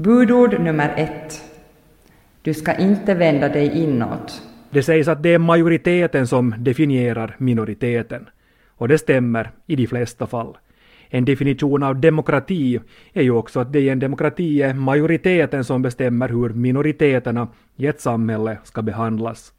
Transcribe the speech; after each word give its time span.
Budord 0.00 0.60
nummer 0.60 0.94
ett. 0.96 1.42
Du 2.42 2.54
ska 2.54 2.74
inte 2.74 3.14
vända 3.14 3.48
dig 3.48 3.82
inåt. 3.82 4.42
Det 4.70 4.82
sägs 4.82 5.08
att 5.08 5.22
det 5.22 5.34
är 5.34 5.38
majoriteten 5.38 6.26
som 6.26 6.54
definierar 6.58 7.36
minoriteten. 7.38 8.28
Och 8.68 8.88
det 8.88 8.98
stämmer 8.98 9.50
i 9.66 9.76
de 9.76 9.86
flesta 9.86 10.26
fall. 10.26 10.56
En 11.08 11.24
definition 11.24 11.82
av 11.82 12.00
demokrati 12.00 12.80
är 13.12 13.22
ju 13.22 13.30
också 13.30 13.60
att 13.60 13.72
det 13.72 13.80
i 13.80 13.88
en 13.88 13.98
demokrati 13.98 14.62
är 14.62 14.74
majoriteten 14.74 15.64
som 15.64 15.82
bestämmer 15.82 16.28
hur 16.28 16.48
minoriteterna 16.48 17.48
i 17.76 17.86
ett 17.86 18.00
samhälle 18.00 18.58
ska 18.64 18.82
behandlas. 18.82 19.52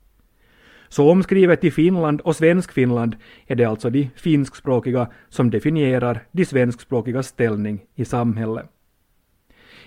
Så 0.89 1.11
omskrivet 1.11 1.63
i 1.63 1.71
Finland 1.71 2.21
och 2.21 2.35
Svenskfinland 2.35 3.15
är 3.47 3.55
det 3.55 3.65
alltså 3.65 3.89
de 3.89 4.09
finskspråkiga 4.15 5.07
som 5.29 5.49
definierar 5.49 6.23
de 6.31 6.45
svenskspråkigas 6.45 7.27
ställning 7.27 7.79
i 7.95 8.05
samhället. 8.05 8.65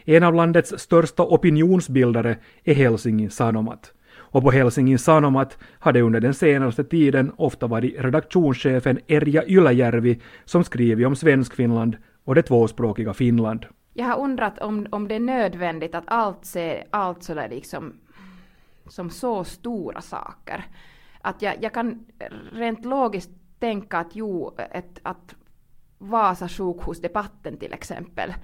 En 0.04 0.22
av 0.22 0.34
landets 0.34 0.74
största 0.78 1.22
opinionsbildare 1.22 2.36
är 2.64 2.74
Helsingin 2.74 3.30
Sanomat. 3.30 3.92
Och 4.14 4.42
på 4.42 4.50
Helsingin 4.50 4.98
Sanomat 4.98 5.58
har 5.78 5.92
det 5.92 6.02
under 6.02 6.20
den 6.20 6.34
senaste 6.34 6.84
tiden 6.84 7.32
ofta 7.36 7.66
varit 7.66 7.94
redaktionschefen 7.98 9.00
Erja 9.06 9.46
Ylajärvi 9.46 10.20
som 10.44 10.64
skrivit 10.64 11.06
om 11.06 11.16
Svenskfinland 11.16 11.96
och 12.24 12.34
det 12.34 12.42
tvåspråkiga 12.42 13.14
Finland. 13.14 13.66
Jag 13.94 14.06
har 14.06 14.18
undrat 14.18 14.58
om, 14.58 14.86
om 14.90 15.08
det 15.08 15.14
är 15.14 15.20
nödvändigt 15.20 15.94
att 15.94 16.04
allt 16.06 16.44
se 16.44 16.84
allt 16.90 17.22
sådär 17.22 17.48
liksom 17.48 17.92
som 18.86 19.10
så 19.10 19.44
stora 19.44 20.00
saker. 20.00 20.64
Att 21.20 21.42
jag, 21.42 21.54
jag 21.60 21.74
kan 21.74 22.06
rent 22.52 22.84
logiskt 22.84 23.30
tänka 23.58 23.98
att 23.98 24.16
jo, 24.16 24.56
ett, 24.70 25.00
att 25.02 25.34
Vasa 25.98 26.48
sjukhusdebatten 26.48 27.56
till 27.56 27.72
exempel, 27.72 28.34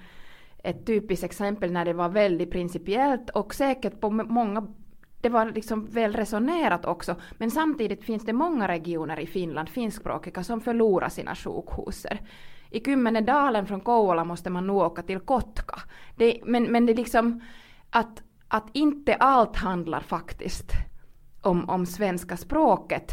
ett 0.63 0.85
typiskt 0.85 1.23
exempel 1.23 1.71
när 1.71 1.85
det 1.85 1.93
var 1.93 2.09
väldigt 2.09 2.51
principiellt 2.51 3.29
och 3.29 3.55
säkert 3.55 3.99
på 3.99 4.09
många 4.09 4.67
det 5.21 5.29
var 5.29 5.45
liksom 5.45 5.85
väl 5.85 6.13
resonerat 6.13 6.85
också, 6.85 7.15
men 7.37 7.51
samtidigt 7.51 8.03
finns 8.03 8.25
det 8.25 8.33
många 8.33 8.67
regioner 8.67 9.19
i 9.19 9.27
Finland, 9.27 9.69
finskspråkiga, 9.69 10.43
som 10.43 10.61
förlorar 10.61 11.09
sina 11.09 11.35
sjukhus. 11.35 12.05
I 12.69 12.79
Kymmenedalen 12.79 13.65
från 13.65 13.81
Kouvola 13.81 14.23
måste 14.23 14.49
man 14.49 14.67
nu 14.67 14.73
åka 14.73 15.01
till 15.01 15.19
Kotka. 15.19 15.79
Det, 16.15 16.39
men, 16.45 16.63
men 16.63 16.85
det 16.85 16.91
är 16.91 16.95
liksom 16.95 17.41
att, 17.89 18.23
att 18.47 18.69
inte 18.73 19.15
allt 19.15 19.55
handlar 19.55 19.99
faktiskt 19.99 20.71
om, 21.41 21.69
om 21.69 21.85
svenska 21.85 22.37
språket. 22.37 23.11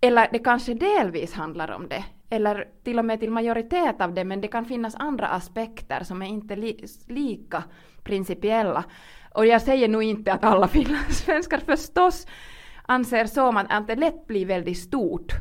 Eller 0.00 0.28
det 0.32 0.38
kanske 0.38 0.74
delvis 0.74 1.34
handlar 1.34 1.70
om 1.70 1.88
det, 1.88 2.04
eller 2.30 2.68
till 2.84 2.98
och 2.98 3.04
med 3.04 3.20
till 3.20 3.30
majoritet 3.30 4.00
av 4.00 4.14
det, 4.14 4.24
men 4.24 4.40
det 4.40 4.48
kan 4.48 4.64
finnas 4.64 4.94
andra 4.94 5.26
aspekter 5.26 6.04
som 6.04 6.22
är 6.22 6.26
inte 6.26 6.56
li, 6.56 6.86
lika 7.06 7.64
principiella. 8.02 8.84
Och 9.34 9.46
jag 9.46 9.62
säger 9.62 9.88
nu 9.88 10.02
inte 10.02 10.32
att 10.32 10.44
alla 10.44 10.68
finlandssvenskar 10.78 11.58
förstås 11.58 12.26
anser 12.86 13.26
så, 13.26 13.52
men 13.52 13.66
att 13.66 13.86
det 13.86 13.96
lätt 13.96 14.26
blir 14.26 14.46
väldigt 14.46 14.78
stort 14.78 15.32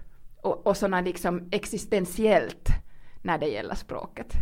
och, 0.42 0.68
och 0.68 0.78
sådana 0.78 1.02
liksom 1.02 1.50
existentiellt 1.52 2.70
när 3.22 3.38
det 3.38 3.48
gäller 3.48 3.76
språket. 3.76 4.34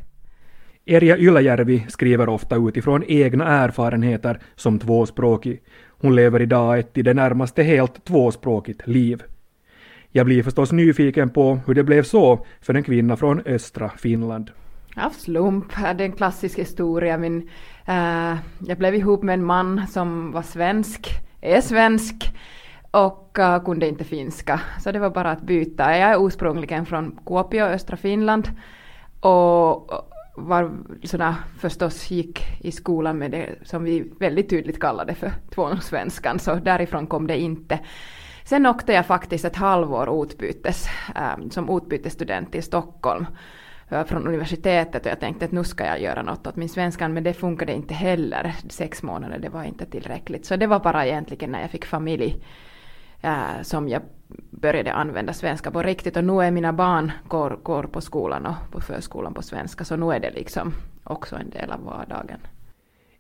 Erja 0.86 1.17
Ylajärvi 1.17 1.86
skriver 1.89 2.30
ofta 2.30 2.55
utifrån 2.55 3.03
egna 3.08 3.47
erfarenheter 3.47 4.39
som 4.55 4.80
tvåspråkig. 4.80 5.64
Hon 5.88 6.16
lever 6.16 6.41
idag 6.41 6.80
ett 6.80 6.97
i 6.97 7.02
det 7.02 7.14
närmaste 7.14 7.64
helt 7.64 8.05
tvåspråkigt 8.05 8.88
liv. 8.88 9.23
Jag 10.16 10.25
blir 10.25 10.44
förstås 10.44 10.72
nyfiken 10.72 11.30
på 11.30 11.59
hur 11.66 11.73
det 11.73 11.83
blev 11.83 12.03
så 12.03 12.45
för 12.61 12.73
en 12.73 12.83
kvinna 12.83 13.17
från 13.17 13.42
östra 13.45 13.89
Finland. 13.97 14.52
Av 14.95 15.09
slump, 15.09 15.66
det 15.75 15.81
är 15.81 16.02
en 16.02 16.11
klassisk 16.11 16.59
historia. 16.59 17.17
Min, 17.17 17.50
äh, 17.86 18.36
jag 18.59 18.78
blev 18.78 18.95
ihop 18.95 19.23
med 19.23 19.33
en 19.33 19.44
man 19.44 19.88
som 19.88 20.31
var 20.31 20.42
svensk, 20.42 21.09
är 21.42 21.61
svensk 21.61 22.33
och 22.92 23.39
äh, 23.39 23.64
kunde 23.64 23.88
inte 23.88 24.03
finska. 24.03 24.61
Så 24.83 24.92
det 24.92 25.00
var 25.00 25.09
bara 25.09 25.31
att 25.31 25.42
byta. 25.42 25.97
Jag 25.97 26.09
är 26.11 26.27
ursprungligen 26.27 26.86
från 26.86 27.20
Kuopio, 27.26 27.64
östra 27.64 27.98
Finland. 27.98 28.49
Och 29.20 29.92
var 30.36 30.71
såna, 31.04 31.36
förstås 31.60 32.11
gick 32.11 32.45
i 32.61 32.71
skolan 32.71 33.17
med 33.17 33.32
det 33.32 33.55
som 33.64 33.83
vi 33.83 34.11
väldigt 34.20 34.49
tydligt 34.49 34.80
kallade 34.80 35.16
för 35.16 35.32
tvångssvenskan, 35.55 36.39
så 36.39 36.55
därifrån 36.55 37.08
kom 37.08 37.27
det 37.27 37.37
inte. 37.37 37.80
Sen 38.45 38.65
åkte 38.65 38.93
jag 38.93 39.05
faktiskt 39.05 39.45
ett 39.45 39.55
halvår 39.55 40.23
utbytes, 40.23 40.87
ähm, 41.15 41.49
som 41.49 41.77
utbytesstudent 41.77 42.52
till 42.52 42.64
Stockholm 42.64 43.26
från 44.05 44.27
universitetet 44.27 45.05
och 45.05 45.11
jag 45.11 45.20
tänkte 45.20 45.45
att 45.45 45.52
nu 45.52 45.64
ska 45.64 45.86
jag 45.86 46.02
göra 46.02 46.21
något 46.21 46.48
åt 46.48 46.55
min 46.55 46.70
svenskan 46.70 47.14
men 47.14 47.23
det 47.23 47.33
funkade 47.33 47.73
inte 47.73 47.93
heller. 47.93 48.55
Sex 48.70 49.04
månader 49.04 49.39
det 49.39 49.49
var 49.49 49.64
inte 49.64 49.86
tillräckligt. 49.86 50.45
Så 50.45 50.55
det 50.55 50.67
var 50.67 50.80
bara 50.80 51.05
egentligen 51.05 51.52
när 51.52 51.61
jag 51.61 51.71
fick 51.71 51.86
familj 51.86 52.43
äh, 53.21 53.61
som 53.61 53.89
jag 53.89 54.02
började 54.49 54.93
använda 54.93 55.33
svenska 55.33 55.71
på 55.71 55.83
riktigt 55.83 56.17
och 56.17 56.23
nu 56.23 56.42
är 56.42 56.52
mina 56.52 56.73
barn 56.73 57.11
går, 57.27 57.60
går 57.64 57.83
på 57.83 58.02
skolan 58.02 58.45
och 58.45 58.71
på 58.71 58.81
förskolan 58.81 59.33
på 59.33 59.42
svenska 59.42 59.83
så 59.83 59.95
nu 59.95 60.11
är 60.11 60.20
det 60.20 60.31
liksom 60.31 60.73
också 61.04 61.36
en 61.36 61.49
del 61.49 61.71
av 61.71 61.83
vardagen. 61.83 62.39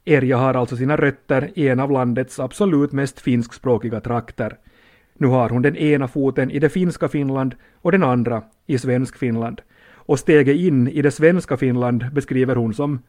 Erja 0.05 0.37
har 0.37 0.53
alltså 0.53 0.77
sina 0.77 0.97
rötter 0.97 1.51
i 1.55 1.69
en 1.69 1.79
av 1.79 1.91
landets 1.91 2.39
absolut 2.39 2.91
mest 2.91 3.21
finskspråkiga 3.21 4.01
trakter. 4.01 4.57
Nu 5.23 5.29
har 5.29 5.49
hon 5.49 5.61
den 5.61 5.77
ena 5.77 6.07
foten 6.07 6.51
i 6.51 6.59
det 6.59 6.69
finska 6.69 7.07
Finland 7.07 7.55
och 7.81 7.91
den 7.91 8.03
andra 8.03 8.43
i 8.65 8.77
svensk 8.77 9.17
Finland 9.17 9.61
och 9.93 10.19
steget 10.19 10.55
in 10.55 10.87
i 10.87 11.01
det 11.01 11.11
svenska 11.11 11.57
Finland 11.57 12.13
beskriver 12.13 12.55
hon 12.55 12.73
som 12.73 12.99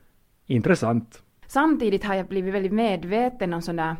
intressant. 0.46 1.22
Samtidigt 1.46 2.04
har 2.04 2.14
jag 2.14 2.28
blivit 2.28 2.54
väldigt 2.54 2.72
medveten 2.72 3.54
om 3.54 3.62
sådär 3.62 3.96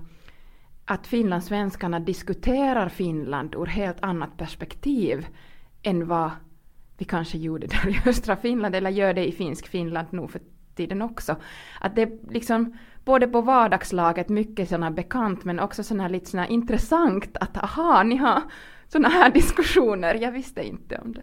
att 0.85 1.07
finlandssvenskarna 1.07 2.01
diskuterar 2.01 2.89
Finland 2.89 3.55
ur 3.55 3.67
helt 3.67 4.05
annat 4.05 4.37
perspektiv 4.37 5.27
än 5.83 6.09
vad 6.09 6.31
vi 6.99 7.05
kanske 7.05 7.39
gjorde 7.39 7.67
där 7.67 7.89
i 7.89 8.01
östra 8.11 8.37
Finland 8.37 8.75
eller 8.75 8.91
gör 8.91 9.15
det 9.15 9.29
i 9.29 9.33
finsk 9.33 9.67
Finland 9.67 10.07
nu 10.11 10.29
för 10.29 10.41
tiden 10.75 11.03
också. 11.03 11.37
Att 11.81 11.97
det 11.97 12.11
liksom 12.31 12.79
både 13.05 13.27
på 13.27 13.41
vardagslaget 13.41 14.29
mycket 14.29 14.69
sådana 14.69 14.91
bekant 14.91 15.45
men 15.45 15.61
också 15.61 15.83
sådana 15.83 16.09
lite 16.09 16.31
sådana 16.31 16.49
intressant 16.49 17.37
att 17.41 17.57
aha, 17.57 18.03
ni 18.03 18.17
har 18.17 18.43
sådana 18.89 19.09
här 19.09 19.31
diskussioner, 19.31 20.15
jag 20.15 20.33
visste 20.33 20.63
inte 20.63 20.99
om 20.99 21.13
det. 21.13 21.23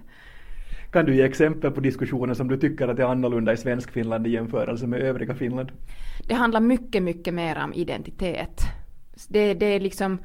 Kan 0.91 1.05
du 1.05 1.15
ge 1.15 1.23
exempel 1.23 1.71
på 1.71 1.81
diskussioner 1.81 2.33
som 2.33 2.47
du 2.47 2.57
tycker 2.57 2.87
att 2.87 2.99
är 2.99 3.03
annorlunda 3.03 3.53
i 3.53 3.57
svensk 3.57 3.91
Finland 3.91 4.27
i 4.27 4.29
jämförelse 4.29 4.87
med 4.87 5.01
övriga 5.01 5.35
Finland? 5.35 5.71
Det 6.27 6.33
handlar 6.33 6.59
mycket, 6.59 7.03
mycket 7.03 7.33
mer 7.33 7.63
om 7.63 7.73
identitet. 7.73 8.61
Det, 9.29 9.53
det 9.53 9.65
är 9.65 9.79
liksom 9.79 10.19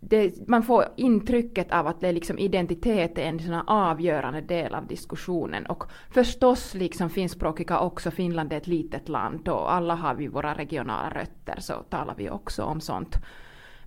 det, 0.00 0.48
man 0.48 0.62
får 0.62 0.84
intrycket 0.96 1.72
av 1.72 1.86
att 1.86 2.00
det 2.00 2.08
är 2.08 2.12
liksom 2.12 2.38
identitet 2.38 3.18
är 3.18 3.22
en 3.22 3.40
sån 3.40 3.54
avgörande 3.66 4.40
del 4.40 4.74
av 4.74 4.86
diskussionen. 4.86 5.66
Och 5.66 5.84
förstås 6.10 6.74
liksom 6.74 7.10
finskspråkiga 7.10 7.78
också, 7.78 8.10
Finland 8.10 8.52
är 8.52 8.56
ett 8.56 8.66
litet 8.66 9.08
land 9.08 9.48
och 9.48 9.72
alla 9.72 9.94
har 9.94 10.14
vi 10.14 10.28
våra 10.28 10.54
regionala 10.54 11.10
rötter 11.10 11.60
så 11.60 11.74
talar 11.74 12.14
vi 12.18 12.30
också 12.30 12.62
om 12.62 12.80
sånt. 12.80 13.16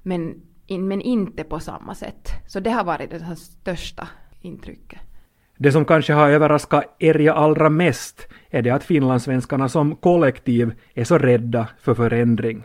Men, 0.03 0.41
in, 0.65 0.87
men 0.87 1.01
inte 1.01 1.43
på 1.43 1.59
samma 1.59 1.95
sätt. 1.95 2.29
Så 2.47 2.59
det 2.59 2.69
har 2.69 2.83
varit 2.83 3.09
det 3.09 3.35
största 3.35 4.07
intrycket. 4.41 4.99
Det 5.57 5.71
som 5.71 5.85
kanske 5.85 6.13
har 6.13 6.29
överraskat 6.29 6.95
Erja 6.99 7.33
allra 7.33 7.69
mest 7.69 8.27
är 8.49 8.61
det 8.61 8.69
att 8.69 8.83
finlandssvenskarna 8.83 9.69
som 9.69 9.95
kollektiv 9.95 10.73
är 10.93 11.03
så 11.03 11.17
rädda 11.17 11.67
för 11.79 11.93
förändring. 11.93 12.63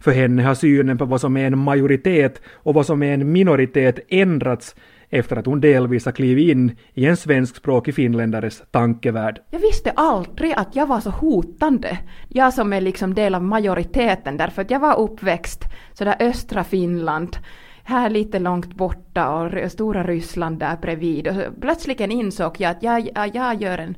För 0.00 0.12
henne 0.12 0.42
har 0.42 0.54
synen 0.54 0.98
på 0.98 1.04
vad 1.04 1.20
som 1.20 1.36
är 1.36 1.46
en 1.46 1.58
majoritet 1.58 2.42
och 2.52 2.74
vad 2.74 2.86
som 2.86 3.02
är 3.02 3.14
en 3.14 3.32
minoritet 3.32 3.98
ändrats 4.08 4.74
efter 5.10 5.36
att 5.36 5.46
hon 5.46 5.60
delvis 5.60 6.04
har 6.04 6.12
klivit 6.12 6.50
in 6.50 6.76
i 6.94 7.06
en 7.06 7.16
svenskspråkig 7.16 7.94
finländares 7.94 8.62
tankevärld. 8.70 9.40
Jag 9.50 9.58
visste 9.58 9.90
aldrig 9.90 10.52
att 10.52 10.76
jag 10.76 10.86
var 10.86 11.00
så 11.00 11.10
hotande. 11.10 11.98
Jag 12.28 12.54
som 12.54 12.72
är 12.72 12.80
liksom 12.80 13.14
del 13.14 13.34
av 13.34 13.42
majoriteten 13.42 14.36
därför 14.36 14.62
att 14.62 14.70
jag 14.70 14.80
var 14.80 14.98
uppväxt 14.98 15.64
sådär 15.92 16.16
östra 16.20 16.64
Finland 16.64 17.36
här 17.84 18.10
lite 18.10 18.38
långt 18.38 18.74
borta 18.74 19.34
och 19.34 19.72
stora 19.72 20.04
Ryssland 20.04 20.58
där 20.58 20.76
bredvid. 20.76 21.28
Och 21.28 21.60
plötsligen 21.60 22.10
insåg 22.10 22.56
jag 22.58 22.70
att 22.70 22.82
jag, 22.82 23.10
jag, 23.14 23.34
jag, 23.34 23.62
gör 23.62 23.78
en, 23.78 23.94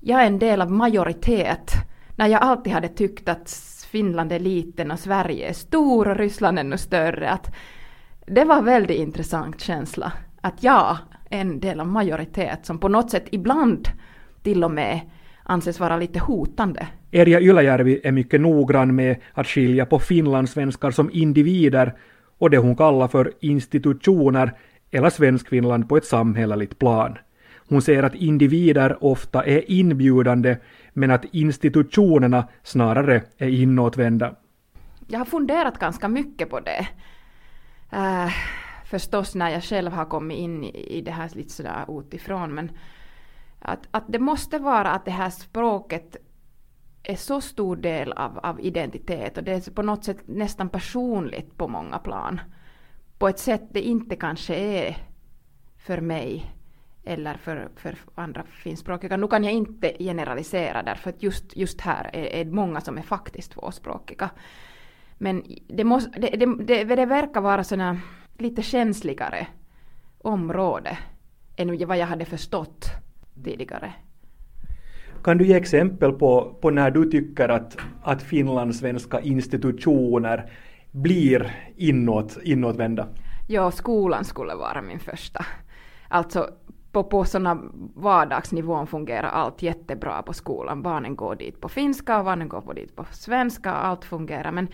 jag 0.00 0.22
är 0.22 0.26
en 0.26 0.38
del 0.38 0.62
av 0.62 0.70
majoritet. 0.70 1.72
När 2.16 2.26
jag 2.26 2.42
alltid 2.42 2.72
hade 2.72 2.88
tyckt 2.88 3.28
att 3.28 3.48
Finland 3.90 4.32
är 4.32 4.38
liten 4.38 4.90
och 4.90 4.98
Sverige 4.98 5.48
är 5.48 5.52
stor 5.52 6.08
och 6.08 6.16
Ryssland 6.16 6.58
ännu 6.58 6.78
större. 6.78 7.30
Att 7.30 7.54
det 8.26 8.44
var 8.44 8.58
en 8.58 8.64
väldigt 8.64 8.98
intressant 8.98 9.60
känsla. 9.60 10.12
Att 10.40 10.62
jag 10.62 10.96
är 11.30 11.40
en 11.40 11.60
del 11.60 11.80
av 11.80 11.86
majoritet 11.86 12.66
som 12.66 12.78
på 12.78 12.88
något 12.88 13.10
sätt 13.10 13.24
ibland 13.30 13.88
till 14.42 14.64
och 14.64 14.70
med 14.70 15.00
anses 15.42 15.80
vara 15.80 15.96
lite 15.96 16.18
hotande. 16.18 16.86
Erja 17.10 17.40
Ylajärvi 17.40 18.00
är 18.04 18.12
mycket 18.12 18.40
noggrann 18.40 18.94
med 18.94 19.16
att 19.32 19.46
skilja 19.46 19.86
på 19.86 19.98
finlandssvenskar 19.98 20.90
som 20.90 21.10
individer 21.12 21.94
och 22.38 22.50
det 22.50 22.58
hon 22.58 22.76
kallar 22.76 23.08
för 23.08 23.32
institutioner 23.40 24.52
eller 24.90 25.10
Svenskfinland 25.10 25.88
på 25.88 25.96
ett 25.96 26.04
samhälleligt 26.04 26.78
plan. 26.78 27.18
Hon 27.68 27.82
säger 27.82 28.02
att 28.02 28.14
individer 28.14 29.04
ofta 29.04 29.44
är 29.44 29.70
inbjudande 29.70 30.56
men 30.92 31.10
att 31.10 31.24
institutionerna 31.24 32.48
snarare 32.62 33.22
är 33.38 33.48
inåtvända. 33.48 34.34
Jag 35.06 35.18
har 35.18 35.24
funderat 35.24 35.78
ganska 35.78 36.08
mycket 36.08 36.50
på 36.50 36.60
det. 36.60 36.88
Uh, 37.92 38.30
förstås 38.84 39.34
när 39.34 39.50
jag 39.50 39.64
själv 39.64 39.92
har 39.92 40.04
kommit 40.04 40.38
in 40.38 40.64
i, 40.64 41.00
det 41.00 41.10
här 41.10 41.30
lite 41.34 41.52
sådär 41.52 42.00
utifrån 42.00 42.54
men 42.54 42.70
att, 43.58 43.88
att 43.90 44.04
det 44.08 44.18
måste 44.18 44.58
vara 44.58 44.90
att 44.90 45.04
det 45.04 45.10
här 45.10 45.30
språket 45.30 46.16
är 47.02 47.16
så 47.16 47.40
stor 47.40 47.76
del 47.76 48.12
av, 48.12 48.38
av 48.38 48.60
identitet 48.60 49.38
och 49.38 49.44
det 49.44 49.52
är 49.52 49.70
på 49.70 49.82
något 49.82 50.04
sätt 50.04 50.18
nästan 50.26 50.68
personligt 50.68 51.56
på 51.56 51.68
många 51.68 51.98
plan. 51.98 52.40
På 53.18 53.28
ett 53.28 53.38
sätt 53.38 53.62
det 53.70 53.82
inte 53.82 54.16
kanske 54.16 54.54
är 54.54 54.96
för 55.76 56.00
mig 56.00 56.57
eller 57.08 57.34
för, 57.34 57.68
för 57.76 57.94
andra 58.14 58.42
finskspråkiga. 58.42 59.16
Nu 59.16 59.28
kan 59.28 59.44
jag 59.44 59.52
inte 59.52 59.92
generalisera 59.98 60.82
därför 60.82 61.10
att 61.10 61.22
just, 61.22 61.56
just 61.56 61.80
här 61.80 62.10
är, 62.12 62.24
är 62.24 62.44
många 62.44 62.80
som 62.80 62.98
är 62.98 63.02
faktiskt 63.02 63.52
tvåspråkiga. 63.52 64.30
Men 65.18 65.42
det, 65.68 65.84
måste, 65.84 66.20
det, 66.20 66.28
det, 66.36 66.64
det, 66.64 66.84
det 66.96 67.06
verkar 67.06 67.40
vara 67.40 67.64
sådana 67.64 68.00
lite 68.38 68.62
känsligare 68.62 69.46
område 70.18 70.98
än 71.56 71.86
vad 71.86 71.98
jag 71.98 72.06
hade 72.06 72.24
förstått 72.24 72.84
tidigare. 73.44 73.92
Kan 75.24 75.38
du 75.38 75.46
ge 75.46 75.54
exempel 75.54 76.12
på, 76.12 76.58
på 76.60 76.70
när 76.70 76.90
du 76.90 77.10
tycker 77.10 77.48
att, 77.48 77.76
att 78.02 78.22
finlandssvenska 78.22 79.20
institutioner 79.20 80.50
blir 80.90 81.56
inåt, 81.76 82.38
inåtvända? 82.42 83.08
Ja, 83.48 83.70
skolan 83.70 84.24
skulle 84.24 84.54
vara 84.54 84.82
min 84.82 84.98
första. 84.98 85.46
Alltså 86.08 86.48
på, 86.92 87.04
på 87.04 87.24
sådana 87.24 87.62
vardagsnivån 87.94 88.86
fungerar 88.86 89.28
allt 89.28 89.62
jättebra 89.62 90.22
på 90.22 90.32
skolan. 90.32 90.82
Barnen 90.82 91.16
går 91.16 91.34
dit 91.34 91.60
på 91.60 91.68
finska 91.68 92.18
och 92.18 92.24
barnen 92.24 92.48
går 92.48 92.74
dit 92.74 92.96
på 92.96 93.06
svenska 93.10 93.72
och 93.72 93.86
allt 93.86 94.04
fungerar. 94.04 94.52
Men 94.52 94.68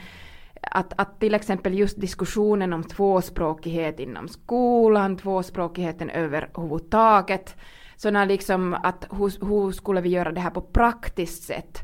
att, 0.70 0.92
att 0.96 1.20
till 1.20 1.34
exempel 1.34 1.74
just 1.74 2.00
diskussionen 2.00 2.72
om 2.72 2.84
tvåspråkighet 2.84 4.00
inom 4.00 4.28
skolan, 4.28 5.16
tvåspråkigheten 5.16 6.10
överhuvudtaget, 6.10 7.56
sådana 7.96 8.24
liksom 8.24 8.74
att 8.74 9.06
hur, 9.10 9.46
hur 9.46 9.72
skulle 9.72 10.00
vi 10.00 10.08
göra 10.08 10.32
det 10.32 10.40
här 10.40 10.50
på 10.50 10.60
praktiskt 10.60 11.42
sätt? 11.42 11.78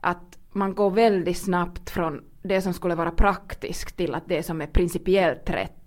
Att 0.00 0.38
man 0.52 0.74
går 0.74 0.90
väldigt 0.90 1.38
snabbt 1.38 1.90
från 1.90 2.24
det 2.42 2.60
som 2.60 2.72
skulle 2.72 2.94
vara 2.94 3.10
praktiskt 3.10 3.96
till 3.96 4.14
att 4.14 4.28
det 4.28 4.42
som 4.42 4.60
är 4.60 4.66
principiellt 4.66 5.50
rätt. 5.50 5.83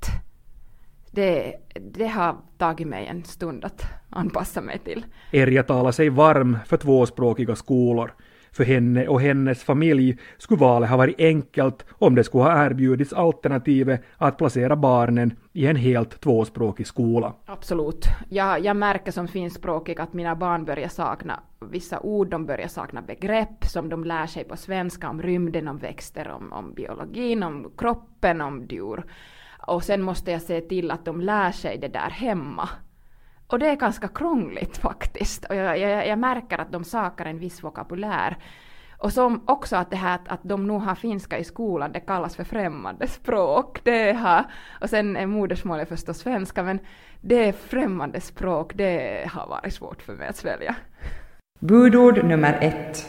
Det, 1.18 1.54
det 1.82 2.08
har 2.08 2.36
tagit 2.58 2.88
mig 2.88 3.06
en 3.08 3.24
stund 3.24 3.66
att 3.66 3.86
anpassa 4.10 4.62
mig 4.62 4.80
till. 4.80 5.06
Erja 5.32 5.64
talar 5.64 5.92
sig 5.92 6.10
varm 6.10 6.58
för 6.66 6.78
tvåspråkiga 6.78 7.56
skolor. 7.56 8.14
För 8.52 8.64
henne 8.64 9.08
och 9.08 9.22
hennes 9.22 9.64
familj 9.64 10.18
skulle 10.38 10.60
valet 10.60 10.90
ha 10.90 10.98
varit 10.98 11.20
enkelt 11.20 11.86
om 11.92 12.16
det 12.16 12.24
skulle 12.24 12.44
ha 12.44 12.66
erbjudits 12.66 13.14
alternativet 13.14 14.04
att 14.18 14.38
placera 14.38 14.76
barnen 14.76 15.36
i 15.54 15.66
en 15.66 15.76
helt 15.76 16.22
tvåspråkig 16.22 16.88
skola. 16.88 17.34
Absolut. 17.46 18.06
Jag, 18.30 18.66
jag 18.66 18.76
märker 18.76 19.12
som 19.12 19.28
finskspråkig 19.28 20.02
att 20.02 20.14
mina 20.14 20.36
barn 20.36 20.66
börjar 20.66 20.90
sakna 20.90 21.40
vissa 21.72 22.00
ord, 22.00 22.30
de 22.30 22.46
börjar 22.46 22.68
sakna 22.68 23.02
begrepp 23.02 23.66
som 23.66 23.90
de 23.90 24.04
lär 24.04 24.28
sig 24.28 24.44
på 24.44 24.58
svenska 24.58 25.10
om 25.10 25.22
rymden, 25.22 25.68
om 25.68 25.78
växter, 25.78 26.30
om, 26.30 26.54
om 26.54 26.74
biologin, 26.74 27.44
om 27.44 27.72
kroppen, 27.78 28.42
om 28.42 28.66
djur. 28.70 29.04
Och 29.68 29.84
sen 29.84 30.02
måste 30.02 30.32
jag 30.32 30.42
se 30.42 30.62
till 30.62 30.92
att 30.92 31.06
de 31.06 31.22
lär 31.22 31.52
sig 31.52 31.78
det 31.78 31.88
där 31.88 32.10
hemma. 32.10 32.70
Och 33.48 33.60
det 33.60 33.68
är 33.68 33.76
ganska 33.76 34.08
krångligt 34.08 34.78
faktiskt. 34.78 35.46
Och 35.46 35.56
jag, 35.56 35.80
jag, 35.80 36.08
jag 36.08 36.20
märker 36.20 36.58
att 36.58 36.72
de 36.72 36.84
saknar 36.84 37.26
en 37.26 37.40
viss 37.40 37.64
vokabulär. 37.64 38.38
Och 38.98 39.14
som 39.14 39.42
också 39.46 39.76
att 39.76 39.90
det 39.90 39.96
här 39.96 40.16
att, 40.16 40.28
att 40.28 40.40
de 40.44 40.68
nu 40.68 40.74
har 40.74 40.96
finska 40.96 41.38
i 41.38 41.44
skolan, 41.44 41.92
det 41.92 42.00
kallas 42.00 42.36
för 42.36 42.44
främmande 42.44 43.08
språk. 43.08 43.80
Det 43.84 44.14
har, 44.14 44.46
och 44.82 44.90
sen 44.90 45.18
är 45.18 45.26
modersmålet 45.26 45.90
förstås 45.90 46.18
svenska, 46.18 46.64
men 46.64 46.80
det 47.22 47.48
är 47.48 47.52
främmande 47.52 48.22
språk, 48.22 48.74
det 48.76 49.30
har 49.32 49.48
varit 49.48 49.74
svårt 49.74 50.02
för 50.02 50.14
mig 50.14 50.28
att 50.28 50.36
svälja. 50.36 50.76
Budord 51.60 52.26
nummer 52.26 52.58
ett. 52.62 53.06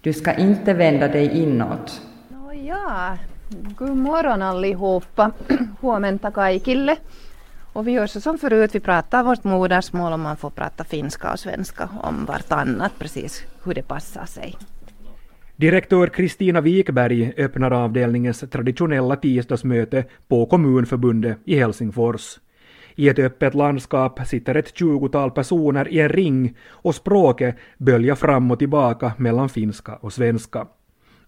Du 0.00 0.12
ska 0.12 0.34
inte 0.34 0.74
vända 0.74 1.08
dig 1.08 1.42
inåt. 1.42 2.02
No, 2.28 2.52
ja, 2.52 3.16
god 3.76 3.96
morgon 3.96 4.42
allihopa. 4.42 5.30
Huomenta 5.80 6.30
kaikille. 6.30 6.96
Och 7.72 7.86
vi 7.86 7.92
gör 7.92 8.06
så 8.06 8.20
som 8.20 8.38
förut, 8.38 8.74
vi 8.74 8.80
pratar 8.80 9.24
vårt 9.24 9.44
modersmål 9.44 10.12
och 10.12 10.18
man 10.18 10.36
får 10.36 10.50
prata 10.50 10.84
finska 10.84 11.32
och 11.32 11.38
svenska 11.38 11.88
om 12.02 12.24
vartannat 12.24 12.92
precis 12.98 13.42
hur 13.64 13.74
det 13.74 13.82
passar 13.82 14.24
sig. 14.26 14.54
Direktör 15.56 16.06
Kristina 16.06 16.60
Wikberg 16.60 17.32
öppnar 17.36 17.70
avdelningens 17.70 18.44
traditionella 18.50 19.16
tisdagsmöte 19.16 20.04
på 20.28 20.46
Kommunförbundet 20.46 21.38
i 21.44 21.58
Helsingfors. 21.58 22.38
I 22.94 23.08
ett 23.08 23.18
öppet 23.18 23.54
landskap 23.54 24.20
sitter 24.26 24.54
ett 24.54 24.76
tjugotal 24.76 25.30
personer 25.30 25.88
i 25.88 26.00
en 26.00 26.08
ring 26.08 26.56
och 26.68 26.94
språket 26.94 27.56
böljar 27.78 28.14
fram 28.14 28.50
och 28.50 28.58
tillbaka 28.58 29.12
mellan 29.18 29.48
finska 29.48 29.94
och 29.94 30.12
svenska. 30.12 30.66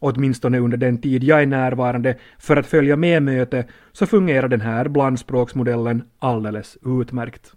Åtminstone 0.04 0.58
under 0.58 0.76
den 0.76 0.98
tid 0.98 1.24
jag 1.24 1.42
är 1.42 1.46
närvarande 1.46 2.16
för 2.38 2.56
att 2.56 2.66
följa 2.66 2.96
med 2.96 3.22
mötet 3.22 3.68
så 3.92 4.06
fungerar 4.06 4.48
den 4.48 4.60
här 4.60 4.88
blandspråksmodellen 4.88 6.02
alldeles 6.18 6.78
utmärkt. 7.00 7.52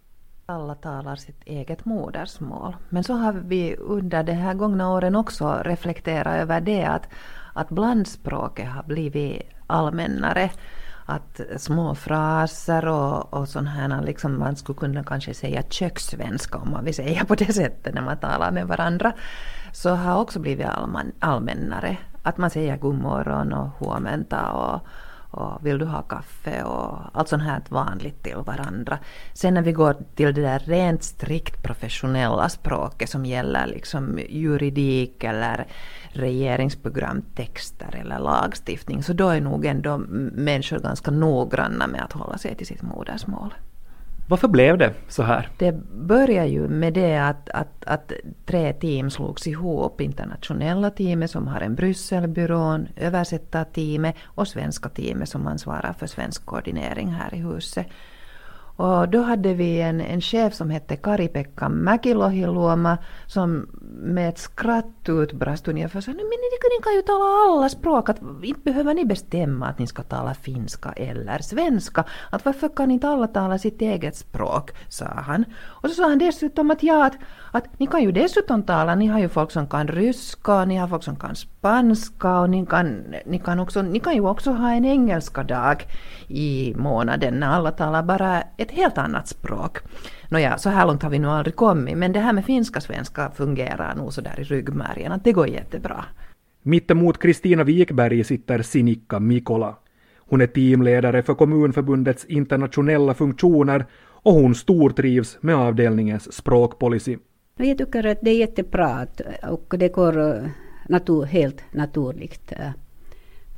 Alla 0.45 0.75
talar 0.75 1.15
sitt 1.15 1.43
eget 1.45 1.85
modersmål. 1.85 2.75
Men 2.89 3.03
så 3.03 3.13
har 3.13 3.33
vi 3.33 3.75
under 3.75 4.23
de 4.23 4.33
här 4.33 4.53
gångna 4.53 4.91
åren 4.91 5.15
också 5.15 5.61
reflekterat 5.65 6.41
över 6.41 6.61
det 6.61 6.85
att, 6.85 7.09
att 7.53 7.69
blandspråket 7.69 8.67
har 8.67 8.83
blivit 8.83 9.41
allmännare 9.67 10.49
att 11.05 11.41
små 11.57 11.95
fraser 11.95 12.87
och, 12.87 13.33
och 13.33 13.47
sådana 13.47 13.69
här, 13.69 14.01
liksom 14.01 14.39
man 14.39 14.55
skulle 14.55 14.77
kunna 14.77 15.03
kanske 15.03 15.33
säga 15.33 15.63
kökssvenska 15.69 16.57
om 16.57 16.71
man 16.71 16.85
vill 16.85 16.93
säga 16.93 17.25
på 17.25 17.35
det 17.35 17.53
sättet 17.53 17.93
när 17.93 18.01
man 18.01 18.17
talar 18.17 18.51
med 18.51 18.67
varandra, 18.67 19.13
så 19.73 19.89
har 19.89 20.21
också 20.21 20.39
blivit 20.39 20.65
allmän, 20.65 21.11
allmännare. 21.19 21.97
Att 22.27 22.37
man 22.37 22.49
säger 22.49 22.77
god 22.77 22.95
morgon 22.95 23.53
och 23.53 23.69
huomenta 23.79 24.51
och, 24.51 24.87
och 25.31 25.65
vill 25.65 25.77
du 25.77 25.85
ha 25.85 26.01
kaffe 26.01 26.63
och 26.63 26.97
allt 27.13 27.27
sånt 27.27 27.43
här 27.43 27.61
vanligt 27.69 28.23
till 28.23 28.35
varandra. 28.35 28.99
Sen 29.33 29.53
när 29.53 29.61
vi 29.61 29.71
går 29.71 29.95
till 30.15 30.33
det 30.33 30.41
där 30.41 30.59
rent 30.59 31.03
strikt 31.03 31.63
professionella 31.63 32.49
språket 32.49 33.09
som 33.09 33.25
gäller 33.25 33.67
liksom 33.67 34.19
juridik 34.29 35.23
eller 35.23 35.67
regeringsprogramtexter 36.09 37.95
eller 38.01 38.19
lagstiftning 38.19 39.03
så 39.03 39.13
då 39.13 39.29
är 39.29 39.41
nog 39.41 39.65
ändå 39.65 39.97
människor 40.33 40.79
ganska 40.79 41.11
noggranna 41.11 41.87
med 41.87 42.03
att 42.03 42.13
hålla 42.13 42.37
sig 42.37 42.55
till 42.55 42.67
sitt 42.67 42.81
modersmål. 42.81 43.53
Varför 44.29 44.47
blev 44.47 44.77
det 44.77 44.93
så 45.07 45.23
här? 45.23 45.49
Det 45.57 45.71
började 45.93 46.47
ju 46.47 46.67
med 46.67 46.93
det 46.93 47.17
att, 47.17 47.49
att, 47.49 47.83
att 47.85 48.11
tre 48.45 48.73
team 48.73 49.09
slogs 49.09 49.47
ihop. 49.47 50.01
Internationella 50.01 50.89
teamet 50.89 51.31
som 51.31 51.47
har 51.47 51.61
en 51.61 51.75
Brysselbyrån, 51.75 52.87
översättarteamet 52.95 54.15
och 54.23 54.47
svenska 54.47 54.89
teamet 54.89 55.29
som 55.29 55.47
ansvarar 55.47 55.93
för 55.93 56.07
svensk 56.07 56.45
koordinering 56.45 57.07
här 57.07 57.33
i 57.33 57.37
huset. 57.37 57.87
Och 58.77 59.09
då 59.09 59.21
hade 59.21 59.53
vi 59.53 59.81
en, 59.81 60.01
en 60.01 60.21
chef 60.21 60.53
som 60.53 60.69
hette 60.69 60.95
Kari-Pekka 60.95 61.69
Mäkilohiluoma 61.69 62.97
som 63.27 63.67
med 63.91 64.29
ett 64.29 64.37
skratt 64.37 65.09
utbrast 65.09 65.67
ungefär 65.67 66.01
så 66.01 66.09
men 66.11 66.17
ni, 66.17 66.23
ni 66.77 66.83
kan 66.83 66.93
ju 66.93 67.01
tala 67.01 67.25
alla 67.25 67.69
språk, 67.69 68.09
att 68.09 68.21
inte 68.43 68.61
behöver 68.61 68.93
ni 68.93 69.05
bestämma 69.05 69.67
att 69.67 69.79
ni 69.79 69.87
ska 69.87 70.03
tala 70.03 70.33
finska 70.33 70.91
eller 70.91 71.39
svenska. 71.39 72.03
Att 72.29 72.45
varför 72.45 72.69
kan 72.69 72.91
inte 72.91 73.07
alla 73.09 73.27
tala 73.27 73.57
sitt 73.57 73.81
eget 73.81 74.15
språk, 74.15 74.71
sa 74.89 75.05
han. 75.05 75.45
Och 75.65 75.89
så 75.89 75.95
sa 75.95 76.09
han 76.09 76.17
dessutom 76.17 76.71
att 76.71 76.83
ja, 76.83 77.05
att, 77.05 77.17
att 77.51 77.79
ni 77.79 77.87
kan 77.87 78.03
ju 78.03 78.11
dessutom 78.11 78.63
tala, 78.63 78.95
ni 78.95 79.07
har 79.07 79.19
ju 79.19 79.29
folk 79.29 79.51
som 79.51 79.67
kan 79.67 79.87
ryska, 79.87 80.65
ni 80.65 80.75
har 80.75 80.87
folk 80.87 81.03
som 81.03 81.15
kan 81.15 81.35
spanska 81.67 82.39
och 82.39 82.49
ni 82.49 82.65
kan, 82.65 83.15
ni 83.25 83.39
kan, 83.39 83.59
också, 83.59 83.81
ni 83.81 83.99
kan 83.99 84.15
ju 84.15 84.21
också 84.21 84.51
ha 84.51 84.71
en 84.71 84.85
engelska 84.85 85.43
dag 85.43 85.83
i 86.27 86.73
månaden 86.77 87.39
när 87.39 87.47
alla 87.47 87.71
talar 87.71 88.03
bara 88.03 88.43
ett 88.57 88.71
helt 88.71 88.97
annat 88.97 89.27
språk. 89.27 89.77
Nåja, 90.29 90.57
så 90.57 90.69
här 90.69 90.87
långt 90.87 91.03
har 91.03 91.09
vi 91.09 91.19
nog 91.19 91.31
aldrig 91.31 91.55
kommit, 91.55 91.97
men 91.97 92.13
det 92.13 92.19
här 92.19 92.33
med 92.33 92.45
finska-svenska 92.45 93.31
fungerar 93.35 93.95
nog 93.95 94.13
så 94.13 94.21
där 94.21 94.39
i 94.39 94.43
ryggmärgen, 94.43 95.11
att 95.11 95.23
det 95.23 95.31
går 95.31 95.47
jättebra. 95.47 96.05
Mittemot 96.63 97.17
Kristina 97.19 97.63
Wikberg 97.63 98.23
sitter 98.23 98.61
Sinikka 98.61 99.19
Mikola. 99.19 99.75
Hon 100.19 100.41
är 100.41 100.47
teamledare 100.47 101.23
för 101.23 101.33
Kommunförbundets 101.33 102.25
internationella 102.25 103.13
funktioner 103.13 103.85
och 104.23 104.33
hon 104.33 104.55
stortrivs 104.55 105.37
med 105.41 105.55
avdelningens 105.55 106.33
språkpolicy. 106.33 107.17
Jag 107.57 107.77
tycker 107.77 108.07
att 108.07 108.21
det 108.21 108.29
är 108.29 108.39
jättebra 108.39 109.07
och 109.49 109.75
det 109.77 109.89
går 109.89 110.17
natur, 110.89 111.25
helt 111.25 111.61
naturligt. 111.71 112.51
Eh, 112.51 112.69